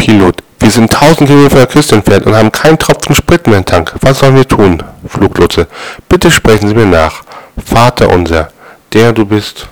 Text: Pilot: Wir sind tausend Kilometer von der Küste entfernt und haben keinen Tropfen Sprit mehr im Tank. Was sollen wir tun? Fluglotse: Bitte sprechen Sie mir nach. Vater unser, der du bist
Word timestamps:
Pilot: 0.00 0.42
Wir 0.58 0.70
sind 0.70 0.90
tausend 0.90 1.28
Kilometer 1.28 1.50
von 1.50 1.58
der 1.58 1.66
Küste 1.66 1.94
entfernt 1.94 2.24
und 2.24 2.34
haben 2.34 2.50
keinen 2.50 2.78
Tropfen 2.78 3.14
Sprit 3.14 3.46
mehr 3.46 3.58
im 3.58 3.66
Tank. 3.66 3.92
Was 4.00 4.20
sollen 4.20 4.34
wir 4.34 4.48
tun? 4.48 4.82
Fluglotse: 5.06 5.66
Bitte 6.08 6.30
sprechen 6.30 6.68
Sie 6.68 6.74
mir 6.74 6.86
nach. 6.86 7.22
Vater 7.62 8.08
unser, 8.08 8.48
der 8.94 9.12
du 9.12 9.26
bist 9.26 9.68